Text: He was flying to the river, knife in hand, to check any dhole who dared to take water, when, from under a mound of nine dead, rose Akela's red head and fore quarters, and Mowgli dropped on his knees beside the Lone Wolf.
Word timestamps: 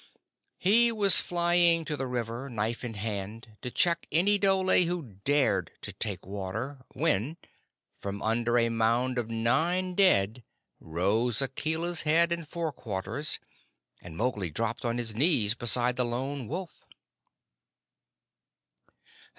He 0.57 0.91
was 0.91 1.19
flying 1.19 1.85
to 1.85 1.95
the 1.95 2.07
river, 2.07 2.49
knife 2.49 2.83
in 2.83 2.95
hand, 2.95 3.55
to 3.61 3.69
check 3.69 4.07
any 4.11 4.39
dhole 4.39 4.83
who 4.87 5.19
dared 5.23 5.73
to 5.81 5.91
take 5.93 6.25
water, 6.25 6.79
when, 6.95 7.37
from 7.99 8.19
under 8.23 8.57
a 8.57 8.69
mound 8.69 9.19
of 9.19 9.29
nine 9.29 9.93
dead, 9.93 10.41
rose 10.79 11.39
Akela's 11.39 11.99
red 12.03 12.11
head 12.11 12.31
and 12.31 12.47
fore 12.47 12.71
quarters, 12.71 13.39
and 14.01 14.17
Mowgli 14.17 14.49
dropped 14.49 14.85
on 14.85 14.97
his 14.97 15.13
knees 15.13 15.53
beside 15.53 15.97
the 15.97 16.03
Lone 16.03 16.47
Wolf. 16.47 16.83